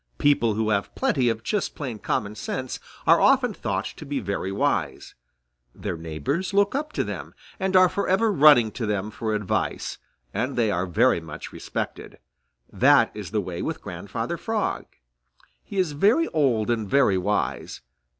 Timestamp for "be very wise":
4.03-5.13